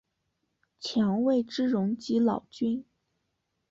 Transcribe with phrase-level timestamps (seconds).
[0.79, 2.83] 强为之容即老君。